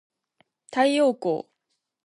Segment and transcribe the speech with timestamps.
[0.71, 1.45] 太陽光